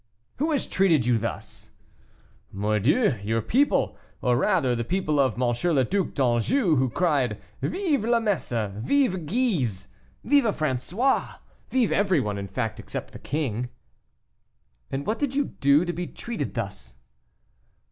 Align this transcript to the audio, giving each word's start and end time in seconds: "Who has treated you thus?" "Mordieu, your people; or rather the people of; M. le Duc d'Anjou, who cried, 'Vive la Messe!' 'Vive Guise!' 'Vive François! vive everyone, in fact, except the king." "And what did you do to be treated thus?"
"Who 0.37 0.49
has 0.51 0.65
treated 0.65 1.05
you 1.05 1.19
thus?" 1.19 1.73
"Mordieu, 2.51 3.19
your 3.23 3.39
people; 3.43 3.99
or 4.19 4.35
rather 4.35 4.73
the 4.75 4.83
people 4.83 5.19
of; 5.19 5.35
M. 5.39 5.73
le 5.73 5.83
Duc 5.83 6.15
d'Anjou, 6.15 6.75
who 6.77 6.89
cried, 6.89 7.39
'Vive 7.61 8.03
la 8.05 8.19
Messe!' 8.19 8.49
'Vive 8.77 9.27
Guise!' 9.27 9.89
'Vive 10.23 10.57
François! 10.57 11.35
vive 11.69 11.91
everyone, 11.91 12.39
in 12.39 12.47
fact, 12.47 12.79
except 12.79 13.11
the 13.13 13.19
king." 13.19 13.69
"And 14.89 15.05
what 15.05 15.19
did 15.19 15.35
you 15.35 15.45
do 15.45 15.85
to 15.85 15.93
be 15.93 16.07
treated 16.07 16.55
thus?" 16.55 16.95